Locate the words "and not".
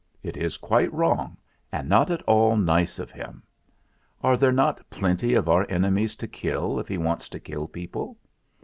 1.71-2.09